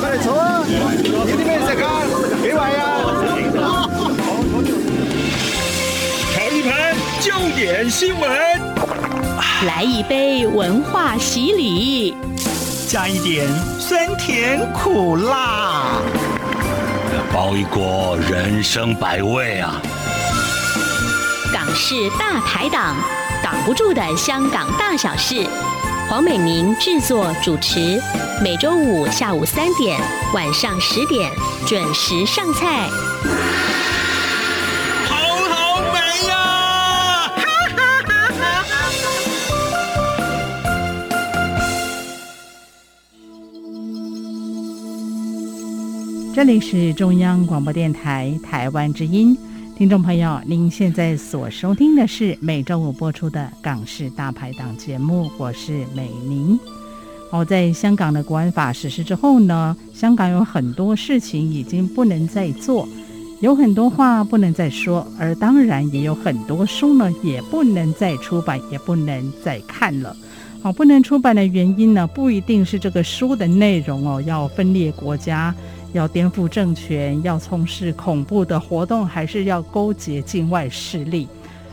[0.00, 0.64] 快点坐啊！
[0.66, 1.86] 有啲咩食啊？
[2.42, 2.82] 几位啊？
[6.34, 8.30] 调一盘焦点新闻，
[9.66, 12.16] 来一杯文化洗礼，
[12.88, 13.46] 加一点
[13.78, 16.00] 酸甜苦辣，
[17.32, 19.80] 包一锅人生百味啊！
[21.52, 22.96] 港式大排档，
[23.42, 25.46] 挡不住的香港大小事。
[26.10, 28.02] 黄美明制作主持，
[28.42, 29.96] 每周五下午三点、
[30.34, 31.30] 晚上十点
[31.68, 32.88] 准时上菜。
[35.06, 35.14] 好
[35.48, 37.28] 好美呀！
[37.36, 37.44] 哈
[37.76, 38.82] 哈哈哈
[46.34, 49.38] 这里是中央广播电台台湾之音。
[49.80, 56.60] 听众朋友，您现在所收听的是每周五播出的《港式大排档》节目，我是美玲。
[57.30, 62.86] 好，在香港的国安法实施之后呢，香港有很多事情已经不能再做，
[63.40, 70.14] 有很多话不能再说，而当然也有很多书呢也不能再出版，也不能再看了。
[70.62, 75.54] 好，不能出版的原因呢，不一定是这个书的内容哦，要分裂国家。
[75.92, 81.26] 要颠覆政权，要从事恐怖的活动，还是要勾结境外势力？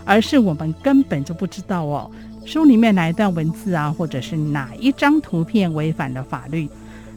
[0.04, 2.10] 而是我们根本就不知道哦，
[2.46, 6.68] 书里面哪一段文字啊，或者是哪一张图片违反了法律？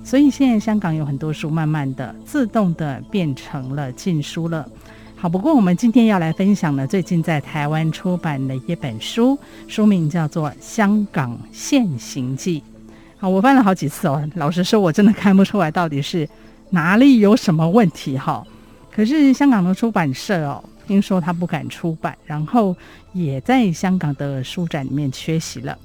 [0.03, 4.67] 所以现在香港有很多书慢慢的自动的变成了禁书了。
[5.15, 12.61] 好，不过我们今天要来分享的，最近在台湾出版的一本书，书名叫做《香港现行记》。
[13.19, 16.29] 好，我翻了好几次哦，老实说，我真的看不出来到底是。
[16.71, 18.45] 哪里有什么问题哈？
[18.93, 22.77] 可是香港的出版社哦，听说他不敢出版，然后
[23.13, 25.77] 也在香港的书展里面缺席了。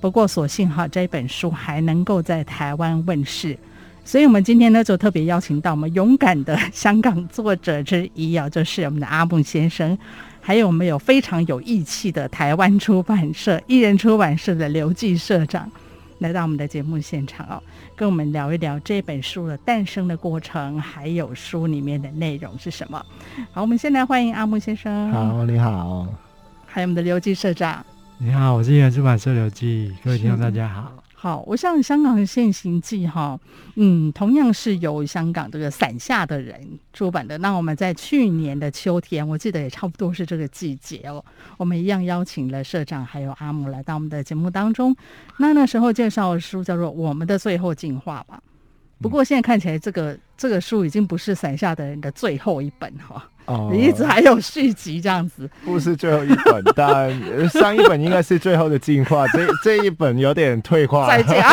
[0.00, 3.56] 不过所幸哈，这本书还能够在台湾问世，
[4.04, 9.96] 所以我们今天呢就特别邀请到我们勇敢的香港作者之一啊，就是我们的阿木先生，
[10.42, 15.70] 还有我们有非常有义气的台湾出版社一人出版社的刘记社长。
[16.18, 17.62] 来到我们的节目现场哦，
[17.96, 23.04] 跟我们聊一聊这本书的诞生的过程，还有书里面的内容是什么。
[23.52, 25.10] 好，我们先来欢迎阿木先生。
[25.10, 26.06] 好，你好。
[26.66, 27.84] 还有我们的刘记社长。
[28.18, 31.03] 你好，我是原出版社刘记，各位听众大家好。
[31.24, 33.40] 好，我像香港的现行记哈，
[33.76, 37.38] 嗯，同样是由香港这个伞下的人出版的。
[37.38, 41.24] 那我们在去年的秋天，我记得也差不多是这个季节哦，
[41.56, 44.94] 我们一样邀请了社长还有阿姆来到我们的节目当中。
[45.38, 48.38] 那那时候介绍的书叫做《我们的最后进化》吧。
[49.00, 53.16] 不过现在看起来，这个这个书已经不是伞下的人的最后一本哈。
[53.16, 53.22] 哦，
[53.70, 61.06] 你一直还有续集这样子，不是最后一本，但上一本应该是最后的进化， 这这一本有点退化。
[61.08, 61.42] 再见。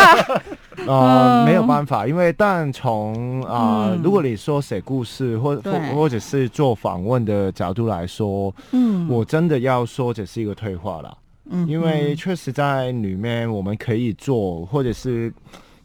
[0.87, 1.41] 啊！
[1.41, 11.17] 呃，没有办法，因为但从啊、呃嗯，如果你说写故事或或或者是做访问的角度来说，嗯，我真的要说这是一个退化了。
[11.49, 15.31] 嗯，因为确实在里面我们可以做或者是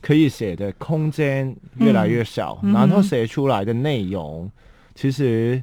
[0.00, 4.48] 可以写的空间越来越小，嗯、然后写出来的内容
[4.94, 5.62] 其实。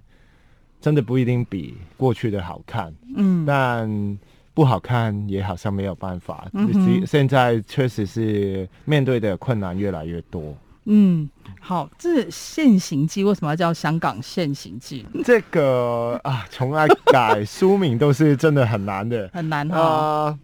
[0.83, 4.19] 真的不一定比过去的好看，嗯，但
[4.53, 6.45] 不好看也好像没有办法。
[6.51, 10.53] 嗯，现在确实是面对的困难越来越多。
[10.83, 11.29] 嗯，
[11.61, 15.05] 好，这现行记为什么要叫香港现行记？
[15.23, 20.39] 这个啊，从来改书名都是真的很难的， 很难啊、呃。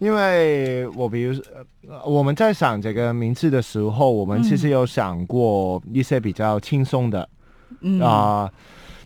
[0.00, 1.44] 因为我比如说，
[2.04, 7.28] 我们在想这个名字的时候，我们其实有想过一些比较轻松的，
[7.80, 8.08] 嗯啊。
[8.08, 8.52] 呃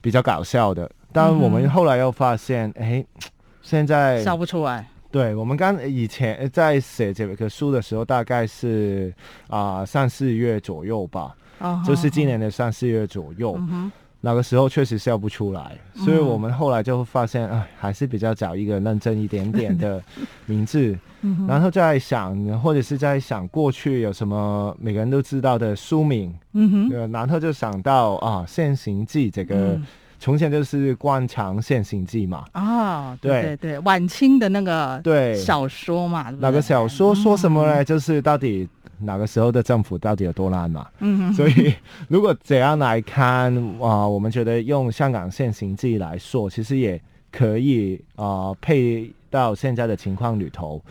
[0.01, 3.23] 比较搞笑的，但我们后来又发现，哎、嗯，
[3.63, 4.87] 现在笑不出来。
[5.11, 9.13] 对，我们刚以前在写这个书的时候，大概是
[9.49, 20.03] 啊三四月左右吧，哦、就是今年的三四月左右，嗯、那个时候确实笑不出来，所以我们后来就发现，哎，还是比较找一个认真一点点的
[20.47, 20.99] 名字，
[21.47, 29.75] 然后在想，或者是在想过去有什么每个人都知道的书名，嗯哼，然后就想到啊《现行记》这个。
[29.75, 29.87] 嗯。
[30.21, 33.41] 从前就是《官场现形记》嘛，啊、哦，对。
[33.41, 35.37] 对对，晚清的那个对。
[35.37, 37.85] 小说嘛，那个小说说什么呢、嗯？
[37.85, 38.69] 就是到底
[39.01, 40.87] 哪个时候的政府到底有多烂嘛？
[41.01, 41.75] 嗯，所以
[42.09, 47.01] 如果这样来看啊、呃，我们觉得用香港现行记来说，其实也
[47.31, 50.83] 可以啊、呃，配到现在的情况里头。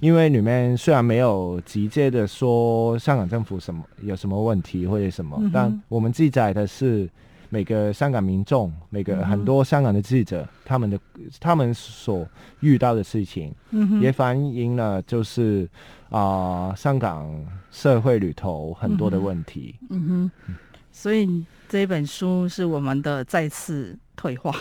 [0.00, 7.08] 因为里面虽然没有直接的说香港政府什么有什么问题或者什么，嗯、但我们记载的是。
[7.48, 10.98] 每个香港民众，每个很多香港的记者，他们的
[11.40, 12.26] 他们所
[12.60, 15.68] 遇到的事情，嗯、也反映了就是
[16.10, 19.74] 啊、呃，香港社会里头很多的问题。
[19.90, 20.54] 嗯哼，嗯，
[20.90, 24.52] 所以这本书是我们的再次退化，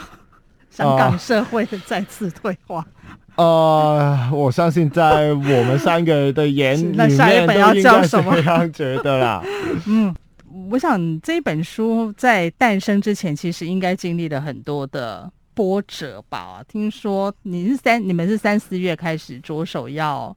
[0.69, 2.86] 香港社会的再次退化。
[3.36, 8.36] 呃，我相信在我们三个的眼里面，那下一本要叫什么？
[8.36, 9.44] 这样觉得啦。
[9.88, 10.13] 嗯。
[10.69, 16.63] 我想这本书在诞生之前，其实应该经历了很多的波折吧。
[16.67, 20.35] 听说你是三，你们是三四月开始着手要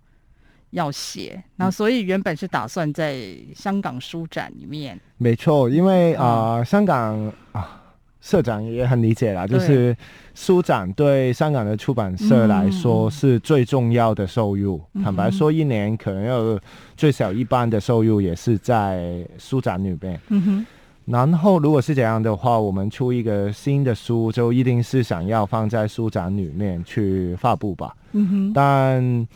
[0.71, 4.99] 要写，那所以原本是打算在香港书展里面。
[5.19, 7.83] 没错，因为啊、呃，香港啊。
[8.21, 9.97] 社长也很理解啦，就是
[10.35, 14.83] 书展对香港的出版社来说是最重要的收入。
[14.95, 16.59] 嗯、坦白说，一年可能要
[16.97, 20.21] 最少一半的收入也是在书展里面。
[20.29, 20.67] 嗯哼。
[21.05, 27.95] 然后，如果是这样的话，我们出一个新的书，就一定是想要放在书展里面去发布吧。
[28.11, 28.53] 嗯哼。
[28.53, 29.29] 但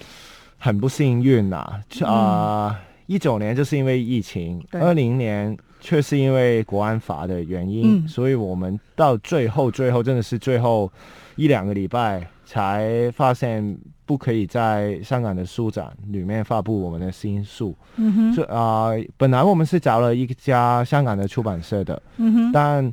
[0.59, 5.57] 很不幸运啊，啊、呃，一九年就是因为疫情，二零年。
[5.81, 10.91] 却是因为国安法的原因，嗯，所以我们到最后，最后真的是最后
[11.37, 17.75] 一两个礼拜才发现不可以在香港的书展里面发布我们的新书。
[17.97, 22.93] 嗯哼，就啊，呃，本来我们是找了一家香港的出版社的，嗯哼，但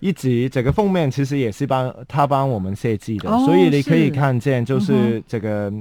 [0.00, 5.72] 一直这个封面其实也是帮他帮我们设计的，哦，所以你可以看见就是这个。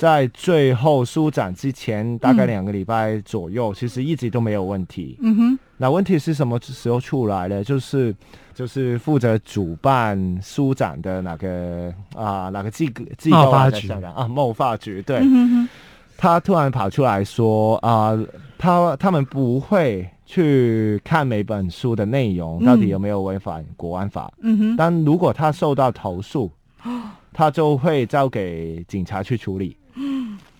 [0.00, 5.18] 在最后书展之前，大概两个礼拜左右，嗯，其实一直都没有问题。
[5.20, 7.62] 嗯哼，那问题是什么时候出来的？
[7.62, 8.16] 就是
[8.54, 14.26] 就是负责主办书展的那个啊，哪个机机构在香港啊？
[14.26, 15.68] 贸发局对，嗯，
[16.16, 18.18] 他突然跑出来说啊，
[18.56, 24.32] 他他们不会去看每本书的内容到底有没有违反国安法。
[24.40, 26.50] 嗯哼，但如果他受到投诉，
[27.34, 29.76] 他就会交给警察去处理。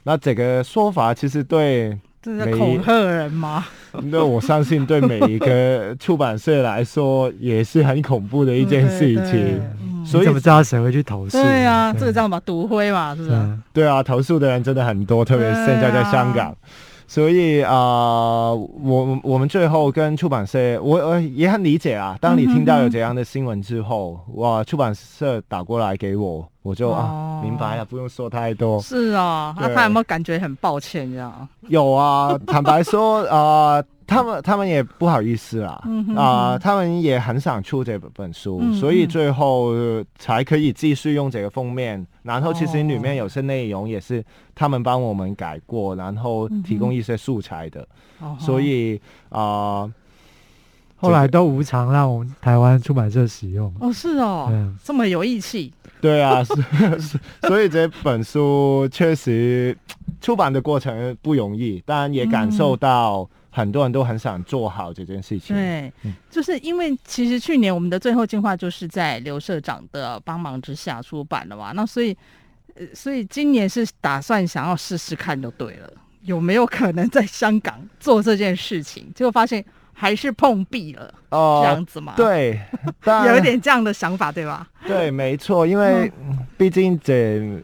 [0.02, 3.66] 那这个说法其实对，这是恐吓人吗？
[4.04, 9.16] 那我相信对每一个出版社来说也是很恐怖的一件事情。
[9.16, 11.36] 对对对，所以怎么知道谁会去投诉？
[11.36, 13.58] 对啊，这个叫什么毒灰嘛，是不是？
[13.72, 16.56] 对啊，投诉的人真的很多，特别是现在在香港。
[17.10, 22.16] 所以啊、呃，我我们最后跟出版社，我我也很理解啊。
[22.20, 28.80] 当你听到有这样的新闻之后，嗯、哇，出版社打过来给我，我就、哦、啊明白了，不用说太多。
[28.80, 31.48] 是啊，那他有没有感觉很抱歉这样？
[31.66, 33.74] 有啊，坦白说啊。
[33.74, 39.72] 呃他们他们也不好意思啦，啊、嗯呃，他们也很想出这本书，嗯、所以最后
[40.18, 42.04] 才可以继续用这个封面。
[42.24, 44.22] 然后其实里面有些内容也是
[44.52, 47.86] 他们帮我们改过，然后提供一些素材的。
[48.20, 49.40] 嗯、所以啊、
[49.86, 49.92] 呃，
[50.96, 53.72] 后来都无偿让我们台湾出版社使用。
[53.78, 55.72] 哦，是哦，嗯、这么有义气。
[56.00, 56.54] 对啊， 是
[56.98, 59.76] 是，所以这本书确实
[60.20, 63.28] 出版的过程不容易，但也感受到、嗯。
[63.50, 65.54] 很多人都很想做好这件事情。
[65.54, 72.16] 对，嗯、就是因为其实去年我们的最后进化就是在刘社长的帮忙之下出版了嘛，那所以，
[72.74, 75.92] 呃，所以今年是打算想要试试看就对了，
[76.22, 79.10] 有没有可能在香港做这件事情？
[79.14, 82.14] 结果发现还是碰壁了， 哦、呃，这样子嘛。
[82.16, 82.60] 对，
[83.26, 84.68] 有一点这样的想法，对吧？
[84.86, 86.10] 对，没错，因为
[86.56, 87.62] 毕竟这。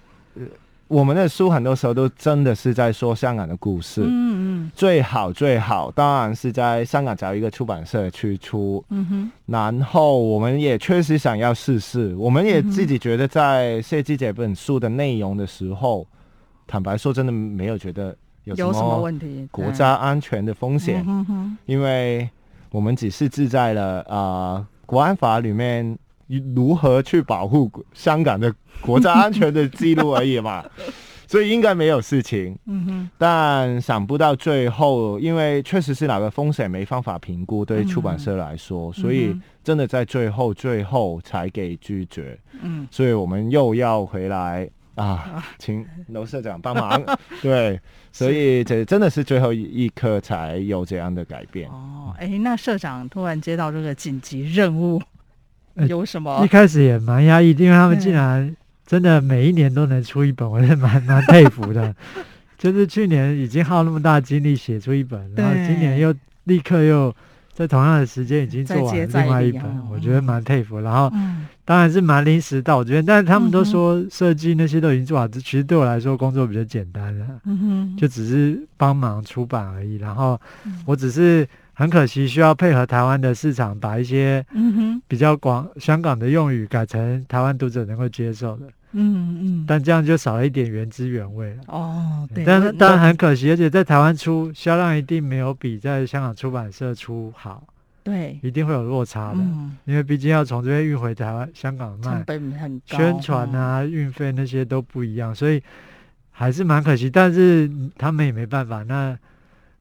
[0.88, 4.25] 我们的书很多时候都真的是在说香港的故事，嗯
[4.67, 16.07] 嗯，最好最好当然是在香港找一个出版社去出，嗯哼，然后我们也确实想要试试，我们也自己觉得在设计这本书的内容的时候，
[16.67, 21.05] 坦白说真的没有觉得有什么问题，国家安全的风险，
[21.67, 22.29] 因为
[22.71, 25.97] 我们只是自在了啊、呃，国安法里面。
[26.57, 30.64] 如何去保护香港的国家安全的记录而已嘛，
[31.26, 32.56] 所以应该没有事情。
[32.66, 42.38] 嗯哼，但想不到最后，因为确实是哪个风险没方法评估，对出版社来说，所以真的在最后最后才给拒绝。
[42.62, 47.02] 嗯，所以我们又要回来啊，请刘社长帮忙。
[47.42, 47.80] 对，
[48.12, 51.68] 所以这真的是最后一刻才有这样的改变。
[51.71, 55.02] 哦，哎，那社长突然接到这个紧急任务。
[55.88, 56.42] 有什么？
[56.42, 58.56] 一开始也蛮压抑，因为他们竟然
[58.87, 61.95] 真的每一年都能出一本，我是蛮蛮佩服的。
[62.57, 66.14] 就是去年已经耗那么大精力写出一本，然后今年又
[66.45, 67.14] 立刻又
[67.52, 70.81] 在同样的时间已经做完另外一本，我觉得蛮佩服。
[70.81, 71.12] 然后
[71.64, 77.26] 当然是蛮临时到，我觉得，但是他们都说设计那些都已经做好，其实对我来说工作比较简单的，
[77.99, 79.97] 就只是帮忙出版而已。
[79.97, 80.40] 然后
[80.87, 81.47] 我只是。
[81.78, 84.43] 很可惜，需要配合台湾的市场，把一些
[85.07, 88.66] 比较广香港的用语改成台湾读者能够接受的。
[88.97, 89.65] 嗯嗯。
[89.67, 91.62] 但这样就少了一点原汁原味了。
[91.69, 92.45] 哦，对。
[92.45, 97.62] 但是当然很可惜，而且在台湾出销量一定没有比在香港出版社出好。
[98.03, 98.38] 对。
[98.43, 102.97] 一定会有落差的，嗯、因为毕竟要从这边运回台湾、香港卖，成本很高。
[102.97, 105.62] 宣传啊，嗯、运费那些都不一样，所以
[106.31, 107.09] 还是蛮可惜。
[107.09, 108.83] 但是他们也没办法。
[108.83, 109.17] 那。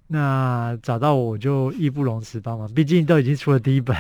[0.08, 3.96] 那找到我就义不容辞帮忙，毕竟都已经出了第一本，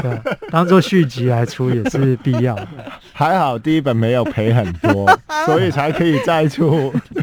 [0.00, 2.68] 对，当做续集来出也是必要的。
[3.12, 5.06] 还好第一本没有赔很多，
[5.44, 6.94] 所以才可以再出。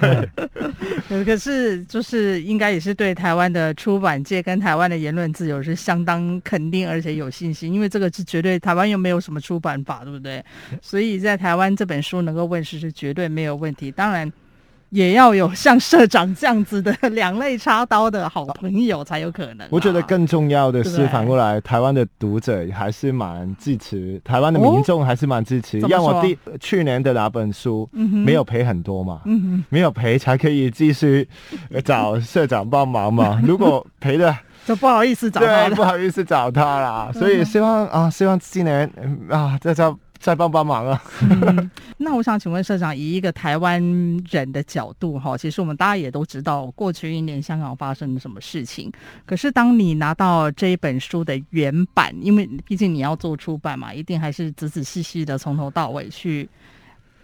[1.08, 10.44] 对，可是就是应该也是对台湾的出版界跟台湾的言论自由是相当肯定，而且有信心，因为这个是绝对台湾又没有什么出版法，对不对？
[10.82, 13.90] 所以在台湾这本书能够问世是绝对没有问题。
[13.90, 14.30] 当然。
[14.94, 19.68] 也要有像社长这样子的两肋插刀的好朋友才有可能，啊。
[19.72, 25.80] 我觉得更重要的是，反过来，台湾的读者还是蛮支持，台湾的民众还是蛮支持。
[25.80, 31.28] 让、哦、我第去年的那本书没有赔很多嘛，嗯、没有赔才可以继续
[31.84, 33.42] 找社长帮忙嘛。
[33.44, 37.10] 如果赔的就不好意思找他，对，不好意思找他啦。
[37.12, 38.88] 所以希望啊，希望今年
[39.32, 39.98] 啊，再找。
[40.24, 41.04] 再帮帮忙啊、
[41.98, 43.84] 那我想请问社长，以一个台湾
[44.30, 48.90] 人的角度哈，其实我们大家也都知道，过去一年香港发生了什么事情。
[49.26, 56.48] 可是当你拿到这一本书的原版，因为毕竟你要做出版嘛，一定还是仔仔细细的从头到尾去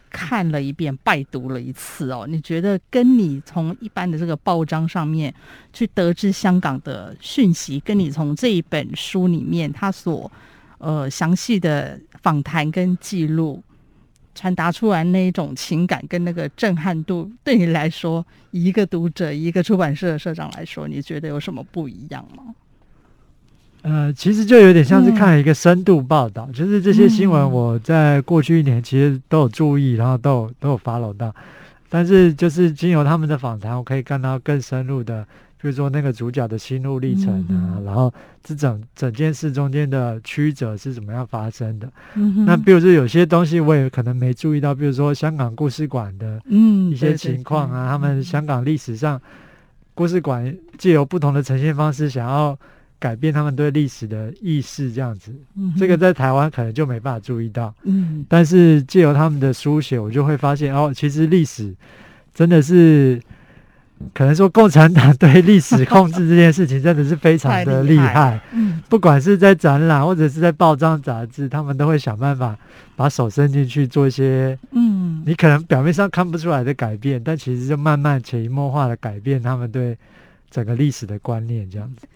[0.09, 2.25] 看了一遍、拜读了一次哦。
[2.27, 5.33] 你觉得跟你从一般的这个报章上面
[5.71, 10.29] 去得知香港的讯息，跟你从这一本书里面他所
[10.79, 11.99] 呃详细的。
[12.21, 13.63] 访谈跟记录
[14.35, 22.53] 传达出来那一种情感跟那个震撼度，对你来说，一个读者，一个出版社的社长来说，你觉得有什么不一样吗？
[23.83, 31.33] 呃，其实就有点像是看了一个深度报道，嗯、就是这些新闻我在过去一年其实都有注意，然后都有都有 follow 到，
[31.87, 35.25] 但是就是经由他们的访谈，我可以看到更深入的。
[35.61, 41.91] 比如说那个主角的心路历程啊，嗯、然后这整整件事中间的曲折是怎么样发生的？
[42.15, 49.21] 嗯、那比如说有些东西我也可能没注意到，比如说香港故事馆的一些情况啊，嗯、对对对他们香港历史上
[49.93, 52.57] 故事馆借由不同的呈现方式，想要
[52.97, 57.75] 改变他们对历史的意识，这样子，嗯、这个在台湾可能就没办法注意到。
[57.83, 61.75] 嗯，但是借由他们的书写，我就会发现哦，其实历史
[62.33, 63.21] 真的是。
[64.13, 68.39] 可能说，共产党对历史控制这件事情真的是非常的厉害。
[68.53, 72.57] 嗯，不管是在展览或者是在报章杂志，他们都会想办法
[72.95, 79.97] 把手伸进去做一些，嗯，你可能表面上看不出来的改变，但其实就慢慢潜移默化的改变他们对
[80.49, 81.69] 整个历史的观念。
[81.69, 82.07] 这样子，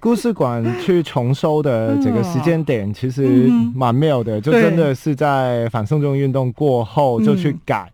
[0.00, 7.90] 故事馆去重收的整个时间点其实蛮妙的，就真的是在反送中运动过后就去改。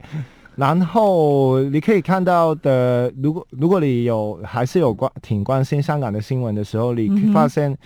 [0.57, 7.77] 然后你可以看到的，如果如果你有还是有关挺关心香港的新闻的时候，你可以发现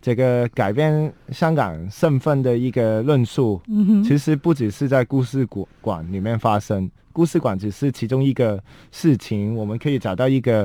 [0.00, 5.46] 这个改变香港身份的一个论述，嗯、其实不只是在故事
[5.80, 8.62] 馆里面发生，故事馆只是其中一个
[8.92, 10.62] 事情，我们可以找到一个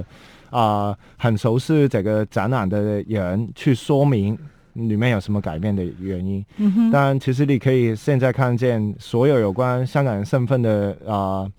[0.51, 4.37] 啊、呃、很熟悉这个展览的人去说明。
[4.77, 6.45] 里面有什么改变的原因？
[6.57, 6.91] 嗯哼。
[6.91, 11.51] 但其实你可以现在看见所有有关香港人身份的啊、呃，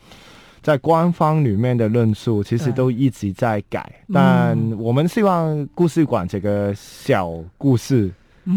[0.62, 3.92] 在官方里面的论述，其实都一直在改。
[4.12, 8.10] 但我们希望故事馆这个小故事，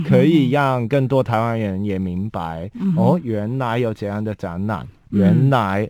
[0.07, 5.89] 可以让更多台湾人也明白，嗯、哦，原来有这样的展览，嗯、原来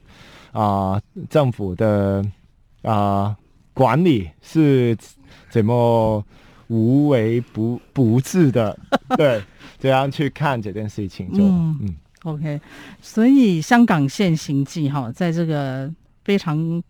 [0.53, 2.23] 啊、呃，政府的
[2.83, 3.35] 啊、呃、
[3.73, 4.95] 管理是
[5.49, 6.23] 怎么。
[6.71, 8.79] 无为不不治的，
[9.17, 9.43] 对，
[9.77, 12.61] 这样去看这件事情就嗯，嗯，OK。
[13.01, 16.81] 所以香港现行记哈，在这个非常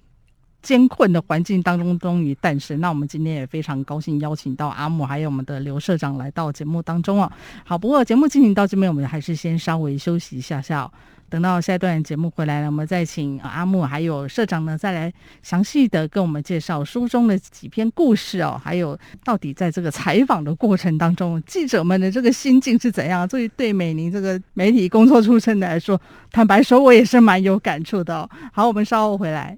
[0.62, 2.80] 艰困的环境当中终于诞生。
[2.80, 7.32] 那我们今天也非常高兴邀请到阿木还有我们的刘社长来到节目当中啊。
[7.66, 10.92] 好，不过节目进行到这边，我们还是先稍微休息一下下。
[11.32, 15.12] 等到下一段节目回来了，我们再请阿木还有社长呢，再来
[15.42, 23.26] 详细的跟我们介绍书中的几篇故事哦，还有到底在这个采访的过程当中，记者们的这个心境是怎样？
[23.30, 26.00] 所以对美玲这个媒体工作出身的来说，
[26.32, 28.30] 坦白说，我也是蛮有感触的哦。
[28.52, 29.58] 好，我们稍后回来。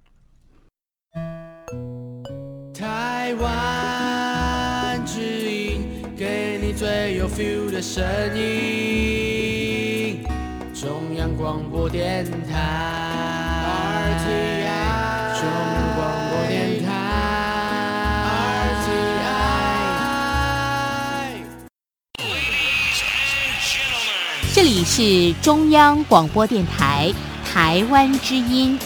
[2.72, 5.82] 台湾之音，
[6.16, 8.04] 给你最有 feel 的声
[8.38, 9.33] 音。
[11.44, 13.04] 广播电台。
[24.56, 27.12] 这里是中央广播电台
[27.44, 28.80] 台湾之音。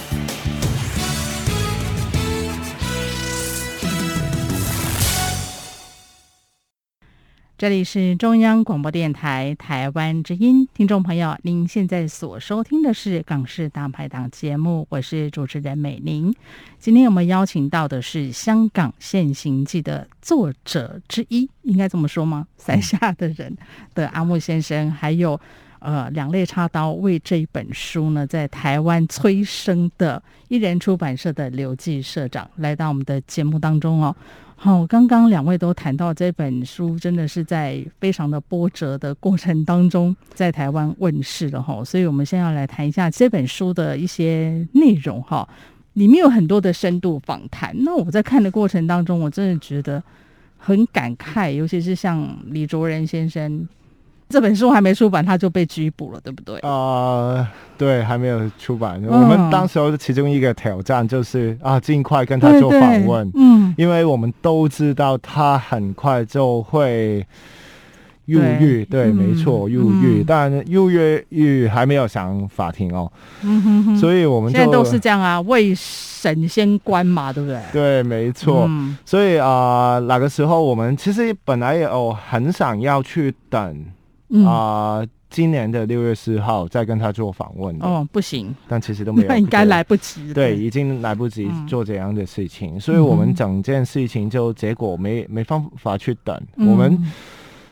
[7.57, 16.31] 这里是中央广播电台台湾之音，听众朋友，您现在所收听的是《港式大排档》节目，我是主持人美玲。
[16.77, 22.45] 今天我们邀请到的是《香港现行记》的作者之一，应该这么说吗？
[22.57, 23.57] 伞下的人
[23.95, 25.41] 的阿木先生，还有
[25.79, 34.15] 呃两肋插刀为这一本书呢，在台湾催生的一人出版社的刘记社长，来到我们的节目当中哦。
[34.59, 41.83] 好，刚刚两位都谈到这本书，真的是在非常的波折的过程当中，在台湾问世了哈。
[41.85, 45.47] 所以，我们先要来谈一下这本书的一些内容哈。
[45.93, 47.71] 里面有很多的深度访谈。
[47.83, 50.03] 那我在看的过程当中，我真的觉得
[50.57, 53.67] 很感慨，尤其是像李卓仁先生。
[54.29, 56.57] 这本书还没出版，他就被拘捕了，对不对？
[56.59, 59.01] 啊、呃，对，还没有出版。
[59.01, 63.29] 嗯、我们当时候的其中一个挑战就是啊，尽快跟他做访问。
[63.31, 67.25] 对对嗯，因为我们都知道他很快就会
[68.25, 70.19] 入狱，对，对嗯、没错，入狱。
[70.19, 73.09] 嗯、但入狱狱还没有上法庭哦。
[73.43, 73.97] 嗯哼哼。
[73.97, 77.61] 所以我们就现在都是这样啊，未审先关嘛，对不对？
[77.71, 78.65] 对，没错。
[78.67, 83.85] 嗯、所以啊、呃，那个时候我们其实本来有很想要去等。
[84.45, 97.01] 啊、今年的六月四号再跟他做访问哦，不行，但其实都没有， 那应该来不及，对，已经来不及做这样的事情，嗯、所以我们整件事情就结果没没办法去等，嗯、我们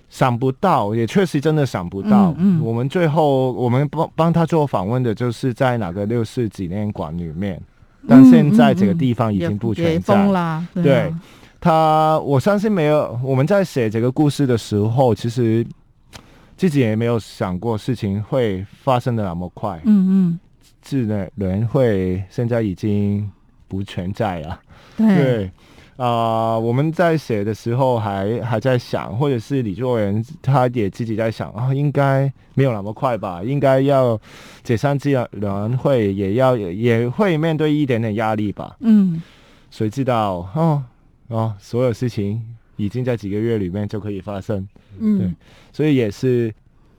[0.10, 2.62] 想不到，也确实真的想不到，嗯，嗯。
[2.64, 7.62] 我们最后我们帮帮他做访问的就是在哪个六四纪念馆里面，
[8.08, 10.26] 但现在这个地方已经不全在。
[10.28, 11.14] 了，对，对
[11.60, 15.66] 他，我相信没有我们在写这个故事的时候，其实。
[16.58, 20.40] 自己也没有想过事情会发生的那么快，嗯嗯，
[20.82, 23.30] 智能人会现在已经
[23.68, 24.60] 不存在了，
[24.96, 25.46] 对，
[25.98, 34.20] 啊、呃，我们在写的时候还还在想，或者是李作人他也自己在想啊，应该没有那么快吧，应该要
[34.64, 39.22] 解散自然人会也要也会面对一点点压力吧，嗯，
[39.72, 40.84] 谁知道哦
[41.28, 42.42] 哦，所有事情
[42.76, 44.68] 已经在几个月里面就可以发生。
[45.00, 45.34] 嗯，对，
[45.72, 46.54] 所以也是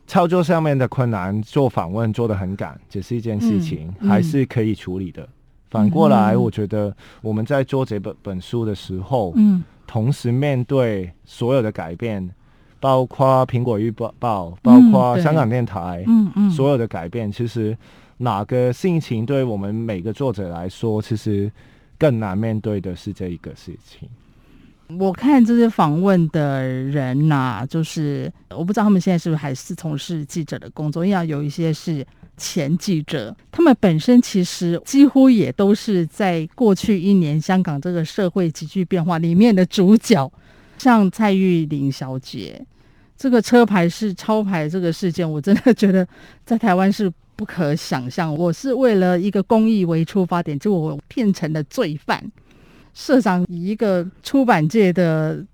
[0.07, 5.29] 操作上面的困难，做访问做的很赶，只是一件事情，还是可以处理的。
[5.69, 12.31] 反过来，我觉得我们在做这本本书的时候，嗯，同时面对所有的改变，
[12.79, 14.13] 包括苹果日报，
[14.63, 17.77] 包括香港电台，嗯嗯，所有的改变，其实
[18.19, 21.51] 哪个性情对我们每个作者来说，其实
[21.99, 24.09] 更难面对的是这一个事情。
[24.99, 40.31] 我看这些访问的人呐、就是我不知道他们现在是不是还是从事记者的工作，因为有一些是前记者，他们本身其实几乎也都是在过去一年香港这个社会急剧变化里面的主角。
[40.79, 42.65] 像蔡玉玲小姐，
[43.17, 46.07] 这个车牌是超牌这个事件，我真的觉得
[46.45, 48.33] 在台湾是不可想象。
[48.33, 52.23] 我是为了一个公益为出发点，就我变成了罪犯。
[52.97, 55.45] 社长以一个出版界的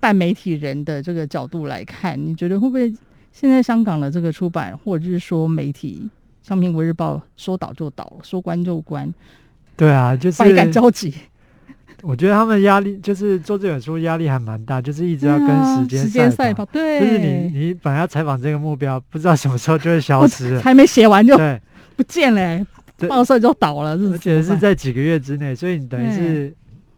[0.00, 2.90] 半媒体人的这个角度来看，你觉得会不会
[3.32, 6.08] 现在香港的这个出版或者是说媒体，
[6.42, 9.12] 像《苹果日报》说倒就倒，说关就关？
[9.76, 11.12] 对啊，就是百感交集。
[12.00, 16.64] 我觉得他们压力就是做这本书压力还蛮大，就是一直要跟时间时间赛跑。
[16.64, 21.60] 对，就是你你本来要采访这个目标，不知道什么时候就会消失， 还没写完就对
[21.94, 22.66] 不见了、欸，
[23.06, 26.56] 报社就倒了，而且是在几个月之内，所以你等于是。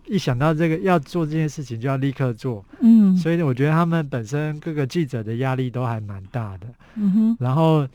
[0.09, 2.65] 一想到这个要做这件事情，就要立刻做。
[2.81, 6.67] 嗯，所以我觉得他们本身各个记者的压力都还蛮大的。
[6.95, 7.37] 嗯哼。
[7.39, 7.87] 然后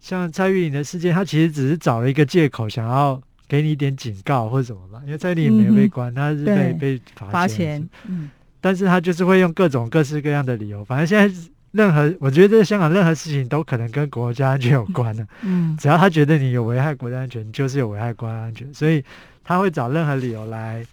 [0.00, 5.02] 像蔡玉玲的事件，他其实只是找了一个借口，想要给你一点警告或者什么吧。
[5.04, 7.30] 因为蔡玉玲也没有被关，他、嗯、是被被罚钱。
[7.32, 7.88] 罚钱。
[8.06, 8.30] 嗯。
[8.60, 10.84] 但是他就是会用各种各式各样的理由。
[10.84, 11.34] 反正现在
[11.72, 15.26] 任何，我觉得香港任何事情都可能跟国家安全有关的。
[15.42, 15.76] 嗯。
[15.76, 19.04] 只要他觉得你有危害国家安全，你就是有危害国家安全，所以
[19.42, 20.86] 他会找任何理由来。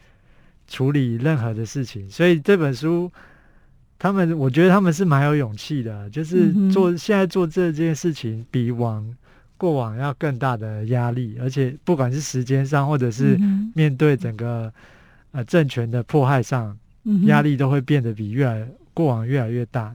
[0.67, 3.12] 处理任何的事情，所以这本书，
[3.99, 9.06] 他们我觉得他们是蛮有勇气的，就是做、嗯、现在做这件事情，比往
[9.58, 13.39] 过往要更大的压力，而且不管是时间上，或者是
[13.76, 14.71] 面对整个
[15.32, 16.78] 呃政权的迫害上，
[17.26, 19.93] 压力都会变得比越来过往越来越大。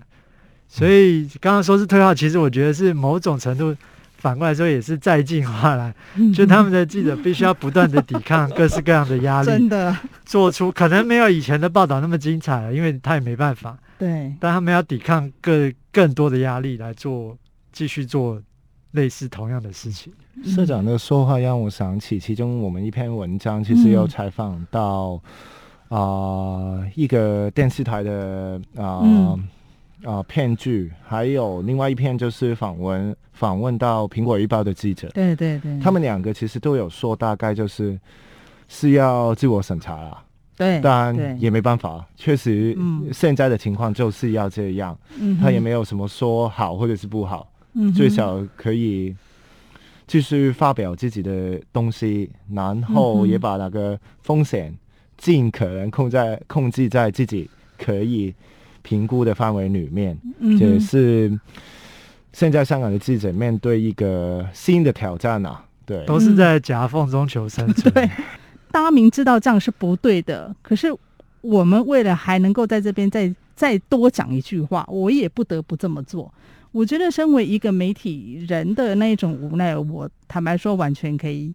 [0.69, 3.77] 所以刚刚说是退化，其实我觉得是某种程度。
[4.19, 5.95] 反过来说也是再进化来，
[6.35, 9.97] 就他们的记者 必须要不断的抵抗各式各样的压力，真的。
[10.25, 13.79] 做出可能没有以前的报道那么精彩了，因为他也没办法。
[13.99, 17.37] 对，但他们要抵抗更更多的压力来做，
[17.73, 18.41] 继续做
[18.93, 20.13] 类似同样的事情。
[20.45, 25.21] 社长的说话让我想起，其中我们一篇文章其实有采访到
[25.89, 29.49] 啊、嗯呃、一个电视台的啊啊、呃嗯
[30.03, 35.09] 呃、编剧，还有另外一篇就是访问访问到苹果日报的记者。
[35.15, 37.99] 对对对，他们两个其实都有说，大概就是
[38.69, 40.23] 是要自我审查了。
[40.57, 42.77] 对，但也没办法，确实
[43.13, 44.99] 现在的情况就是要这样。
[45.19, 49.15] 嗯，他也没有什么说好或者是不好，嗯，最少可以。
[50.11, 54.75] 继续发表自己的东西，然后也把那个风险
[55.19, 58.35] 尽可能控在控制在自己可以
[58.89, 60.19] 评估的范围里面。
[60.39, 61.39] 嗯，也是
[62.33, 65.63] 现在香港的记者面对一个新的挑战啊！
[65.85, 67.93] 对，都是在夹缝中求生存。
[67.93, 68.09] 对，
[68.73, 70.89] 大家明知道这样是不对的，可是
[71.43, 76.33] 我们为了还能够在这边再再多讲一句话，我也不得不这么做。
[76.73, 81.53] 我觉得，身为一个媒体人的那一种无奈，我坦白说，完全可以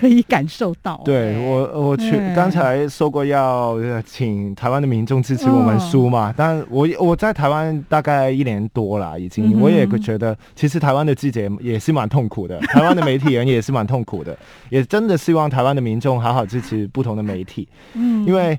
[0.00, 1.00] 可以感受到。
[1.04, 14.34] 对我，我去刚才说过要请台湾的民众支持我们书嘛，嗯、但我我在台湾大概一年多了，已经、嗯、我也觉得，其实台湾的记者也是蛮痛苦的， 台湾的媒体人也是蛮痛苦的，
[14.70, 18.58] 也真的希望台湾的民众好好支持不同的媒体，嗯，因为。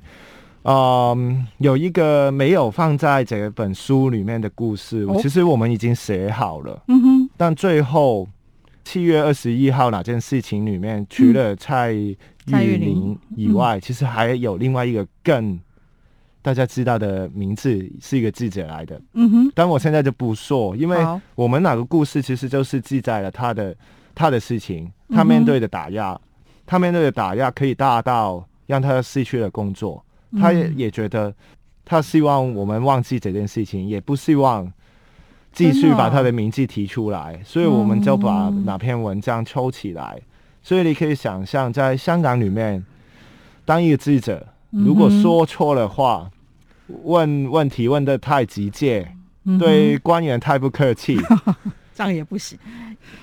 [0.64, 6.80] 嗯，有一个没有放在这本书里面的故事，哦、其实我们已经写好了。
[6.86, 8.28] 嗯哼，但最后
[8.84, 12.16] 七月二十一号那件事情里面，除了蔡玉
[12.46, 15.58] 玲以外，其实还有另外一个更
[16.42, 19.00] 大家知道的名字，是一个记者来的。
[19.14, 20.98] 嗯哼，但我现在就不说，因为
[21.36, 23.74] 我们那个故事其实就是记载了他的
[24.14, 26.20] 他的事情，他面对的打压，
[26.66, 30.04] 他面对的打压可以大到让他失去了工作。
[30.40, 31.32] 他也也觉得，
[31.84, 34.70] 他希望我们忘记这件事情，也不希望
[35.52, 40.20] 继续把他的名字提出来，所以我们就把哪篇文章抽起来。
[40.62, 42.84] 所以你可以想象，在香港里面，
[43.64, 46.30] 当一个记者如果说错了话，
[47.02, 49.12] 问问题问的太直接，
[49.58, 51.16] 对官员太不客气，
[51.94, 52.58] 这样也不行。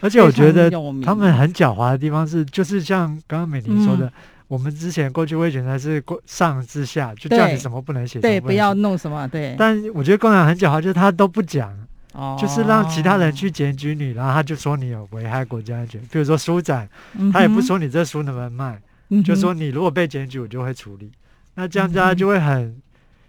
[0.02, 0.70] 而且我觉得
[1.04, 4.12] 他们很狡猾的地方是，就是像刚刚美玲说的。
[4.50, 9.56] 我们之前过去会觉得是上至下，就叫你什么不能写，对，不要弄什么，对。
[9.60, 11.72] 但我觉得共产党很狡猾，就是他都不讲，
[12.13, 16.02] 哦，就是让其他人去检举你，然后他就说你有危害国家安全。
[16.12, 16.89] 比如说书展，
[17.32, 21.12] 他也不说你这书能不能卖，嗯、就说你如果被检举，我就会处理。
[21.56, 22.82] 那这样大家就会很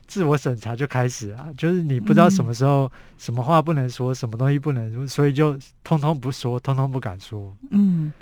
[0.07, 7.57] 自我审查就开始啊，就是你不知道什么时候什么话不能说，什么东西不能说，所以就通通不说，通通不敢说。
[7.71, 8.13] 嗯。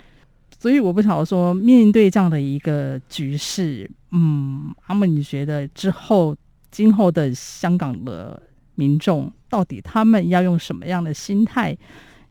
[0.61, 6.35] 所以我不晓得说，面对这样的一个局势，嗯，阿木，你觉得之后
[6.69, 8.43] 今后的香港的
[8.75, 11.75] 民众，到底他们要用什么样的心态，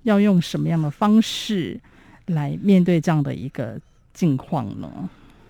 [0.04, 1.78] 要用什么样的方式
[2.26, 3.78] 来面对这样的一个
[4.14, 4.88] 境况呢？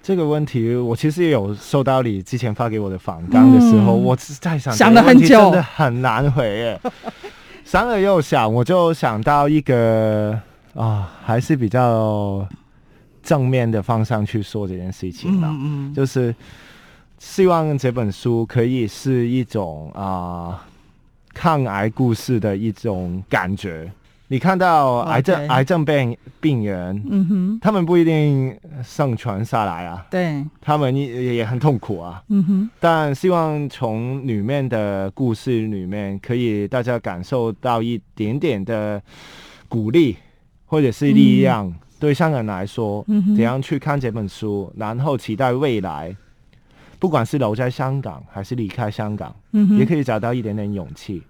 [0.03, 6.81] 这个问题，我其实也有收到你之前发给我的访纲的时候，嗯、我是在想，想了很久，真的很难回耶。
[7.65, 10.41] 想了又想，我就想到一个
[10.75, 12.49] 啊，还是比较。
[13.21, 16.35] 正面的方向去说这件事情了，嗯嗯，就是
[17.19, 20.61] 希望这本书可以是一种啊、呃、
[21.39, 23.89] 抗癌故事的一种感觉。
[24.27, 32.71] 你看到癌症.癌症病病人，嗯哼，他们不一定生存下来啊，对，他们也也很痛苦啊，嗯哼。
[32.81, 39.01] 但希望从里面的故事里面，可以大家感受到一点点的
[39.69, 40.17] 鼓励
[40.67, 41.69] 或者是力量。
[41.69, 46.15] 嗯对香港人来说，怎样去看这本书，然后期待未来，
[46.99, 51.23] 不管是留在香港还是离开香港，嗯、也可以找到一点点勇气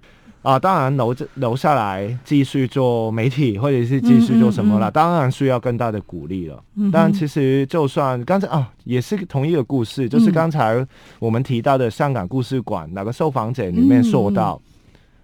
[0.43, 0.59] 啊！
[0.59, 6.63] 当然留着留下来继续做媒体，或者是继续做什么了，当然需要更大的鼓励了。
[6.77, 10.87] 嗯、但其实就算刚才啊，也是同一个故事，就是刚才
[11.19, 14.61] 我们提到的香港故事馆哪个受访者里面说到，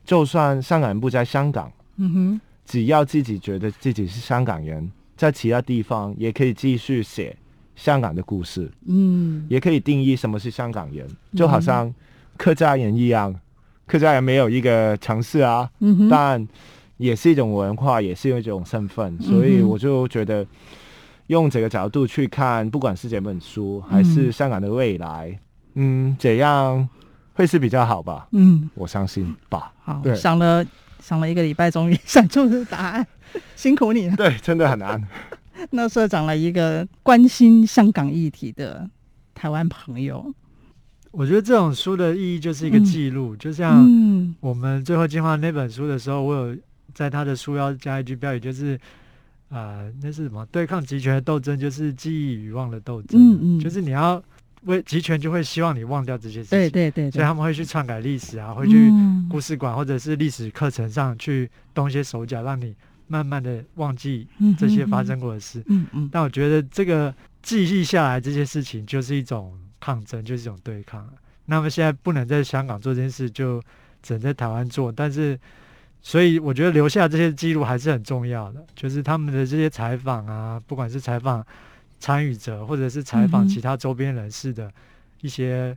[0.04, 1.72] 就算香港人不在香港，
[2.66, 4.90] 只要自己觉得自己是香港人。
[5.16, 7.36] 在其他地方也可以继续写
[7.76, 11.06] 香港的故事，嗯，也可以定义什么是香港人，
[11.36, 11.92] 就好像
[12.36, 13.34] 客家人一样，
[13.86, 16.48] 客家人没有一个城市啊，嗯哼，但
[16.96, 20.46] 也是一种文化，也是一种身份，所以我就觉得
[21.26, 25.38] 用这个角度去看，不管是这本书还是香港的未来，
[25.74, 26.88] 嗯，怎样
[27.34, 28.28] 会是比较好吧？
[28.32, 29.72] 嗯，我相信吧。
[29.82, 30.64] 好，想了
[31.00, 33.06] 想了一个礼拜，终于想出答案。
[33.56, 35.02] 辛苦你了，对，真的很难。
[35.72, 38.88] 那社长了一个关心香港议题的
[39.34, 40.32] 台湾朋友，
[41.10, 46.56] 我觉得这种书的意义就是一个记录，嗯、就像我们最后进化那本书的时候，我有
[46.92, 48.74] 在他的书要加一句标语，就是
[49.48, 50.44] 啊、呃，那是什么？
[50.46, 53.20] 对抗集权的斗争就是记忆与忘的斗争。
[53.20, 54.22] 嗯嗯，就是你要
[54.62, 56.58] 为集权就会希望你忘掉这些事情。
[56.58, 58.90] 对对对，对，所以他们会去篡改历史啊，会去
[59.30, 62.74] 故事馆或者是历史课程上去动一些手脚，让你
[63.06, 64.26] 慢慢的忘记
[64.58, 65.62] 这些发生过的事。
[65.66, 66.08] 嗯嗯。
[66.12, 71.08] 但我觉得这个记忆下来这些事情就是一种抗争，就是一种对抗。
[71.46, 73.62] 那么现在不能在香港做这件事，就
[74.02, 75.38] 只能在台湾做，但是。
[76.06, 81.42] 所以我觉得留下这些记录还是很重要的，就是他们的这些采访啊，不管是采访
[81.98, 84.70] 参与者，或者是采访其他周边人士的
[85.22, 85.74] 一些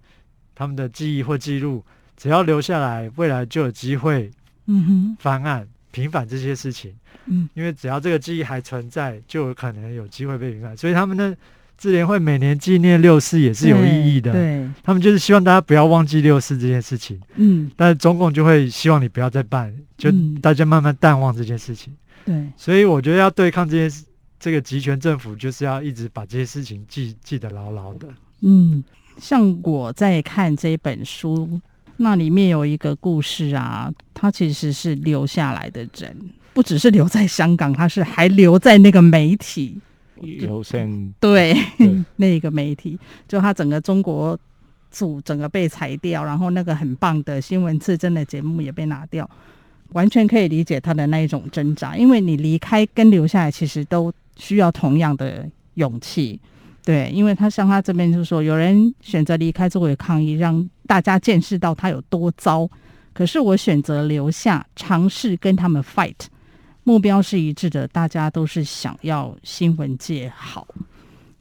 [0.53, 1.81] 他们的记忆或记录，
[2.17, 4.29] 只要留下来，未来就有机会，
[4.65, 6.93] 嗯哼，翻案平反这些事情，
[7.26, 10.76] 嗯，因为只要这个记忆还存在，就有可能有机会被平反。
[10.76, 11.36] 所以他们的。
[11.80, 20.10] 智联会每年纪念六四也是有意义的，对，他们就是希望大家不要忘记六四这件事情，嗯，但是中共就会希望你不要再办，就
[20.41, 21.95] 大家慢慢淡忘这件事情，
[22.26, 24.06] 对，所以我觉得要对抗这些
[24.39, 28.08] 这个极权政府，就是要一直把这些事情记记得牢牢的。
[28.41, 28.84] 嗯，
[29.19, 31.62] 像我在看这本书，
[31.97, 36.15] 那里面有一个故事啊，他其实是留下来的人，
[36.53, 39.79] 不只是留在香港，他是还留在那个媒体。
[40.19, 44.36] 有线对，对 那个媒体，就他整个中国
[44.89, 49.29] 组整个被裁掉，然后那个很棒的新闻刺针的节目也被拿掉，
[49.93, 51.95] 完全可以理解他的那一种挣扎。
[51.95, 56.39] 因为你离开跟留下来，其实都需要同样的勇气。
[56.88, 62.65] 对，因为他像他这边就是说，有人选择离开作为抗议，让大家见识到他有多糟。
[63.12, 66.15] 可是我选择留下，尝试跟他们 fight。
[66.86, 70.65] 目标是一致的，大家都是想要新闻界好，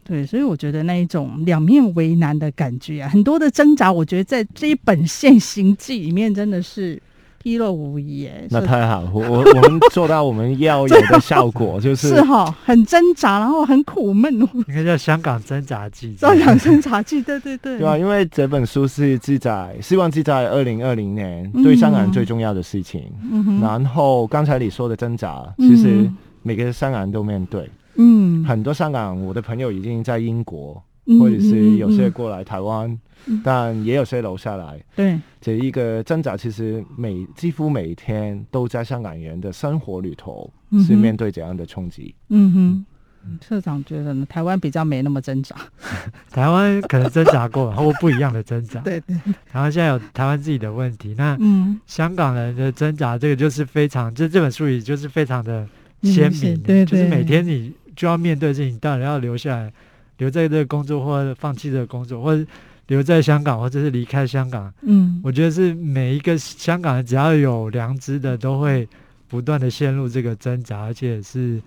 [0.03, 7.01] 对，所以我觉得那一种两面为难的感觉啊，很多的挣扎，我觉得在这一本《现形记》里面真的是。
[7.47, 14.35] 一落无遗哎，那太好，我我我们做到我们要有的 效果， 就是是哈，很挣扎，然后很苦闷。
[14.67, 16.17] 应该叫《香港挣扎记》。
[16.19, 17.79] 香港挣扎记，对对对。
[17.79, 23.05] 对啊，因为这本书是记载，希望记载二零二零年对香港人最重要的事情。
[23.31, 23.61] 嗯。
[23.61, 26.11] 然后刚才你说的挣扎，其实
[26.43, 27.71] 每个香港人都面对。
[27.95, 28.45] 嗯。
[28.45, 30.83] 很多香港我的朋友已经在英国。
[31.19, 34.83] 或者是有些过来台湾，嗯嗯，但也有些留下来。
[34.95, 40.51] 对，这一个挣扎其实每几乎每天都在香港人的生活里头
[40.87, 42.15] 是面对怎样的冲击。
[42.29, 44.27] 嗯哼，社长觉得呢？
[44.27, 45.57] 台湾比较没那么挣扎，
[46.31, 48.81] 台湾可能挣扎过，或不一样的挣扎。
[48.81, 49.17] 对对，
[49.51, 51.15] 台湾现在有台湾自己的问题。
[51.19, 51.37] 那
[51.87, 55.67] 香港人的挣扎，这个就是非常，就这本书也就是非常的
[56.03, 56.63] 鲜明，嗯。
[56.63, 59.73] 对对，就是每天你就要面对这，你当然要留下来。
[60.19, 62.45] 留在这个工作，或者放弃这个工作，或者
[62.89, 64.73] 留在香港，或者是离开香港。
[64.83, 68.89] 嗯，我觉得是每一个香港人只要有良知的，都会
[69.29, 71.61] 不断的陷入这个挣扎，而且是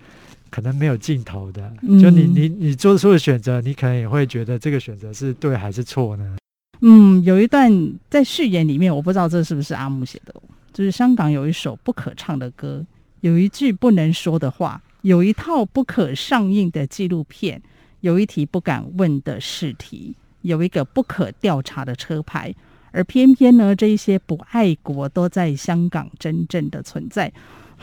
[0.48, 1.72] 可能没有尽头的。
[1.82, 6.36] 嗯、就你你你做出的选择，你可能也会觉得这个选择是对还是错呢？
[6.80, 7.70] 嗯，有一段
[8.08, 10.34] 在序言里面，我不知道这是不是阿木写的，
[10.72, 12.84] 就是香港有一首不可唱的歌，
[13.20, 17.60] 有一句不能说的话，有一套不可上映的纪录片。
[18.00, 22.54] 有一题不敢问的试题，有一个不可调查的车牌，
[22.92, 27.32] 而偏偏呢，这一些不爱国都在香港真正的存在。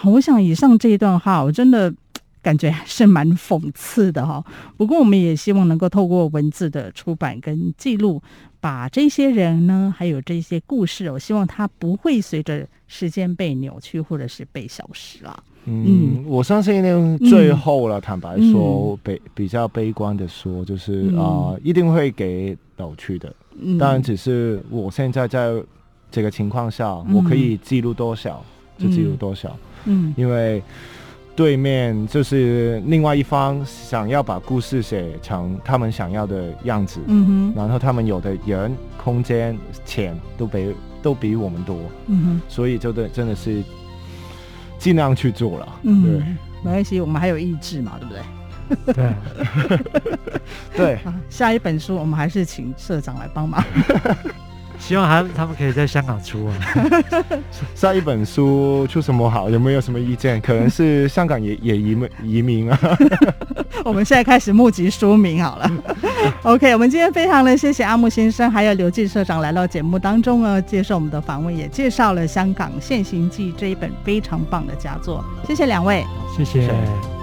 [0.03, 1.93] 我想以上这一段话，我真的
[2.41, 4.43] 感觉还是蛮讽刺的哈。
[4.77, 8.21] 不过，我们也希望能够透过文字的出版跟记录，
[8.59, 15.43] 把这些人呢，还有这些故事，我希望它不会随着时间被扭曲，或者是被消失了。
[15.69, 23.33] 嗯，我相信呢，最后了，嗯、坦白说，悲、嗯、比较悲观的说，就是啊、嗯呃，一定会给扭曲的。
[23.59, 25.51] 嗯，当然，只是我现在在
[26.09, 28.41] 这个情况下，嗯、我可以记录多少
[28.77, 29.53] 就记录多少。
[29.83, 30.63] 嗯，因为
[31.35, 37.01] 对面就是另外一方想要把故事写成他们想要的样子。
[37.07, 41.75] 嗯哼，然后他们有的人、空间、钱都比都比我们多。
[42.07, 43.61] 嗯哼，所以就对，真的是。
[44.77, 46.19] 尽量去做了，嗯，对，
[46.63, 48.93] 没关系，我们还有意志嘛，对不对？
[48.93, 49.13] 对，
[50.75, 50.99] 对。
[51.29, 53.63] 下一本书我们还是请社长来帮忙。
[54.79, 56.53] 希望他他们可以在香港出啊。
[57.75, 59.49] 下一本书出什么好？
[59.49, 60.39] 有没有什么意见？
[60.41, 62.79] 可能是香港也也移民移民啊。
[63.83, 65.71] 我们现在开始募集书名好了。
[66.43, 75.23] OK，我们今天非常的谢谢阿木先生，还有刘进社长来到节目当中呢，接受我们的访问，也介绍了《香港现行记》这一本非常棒的佳作。
[75.47, 76.61] 谢谢两位，谢谢。
[76.61, 77.16] 谢谢。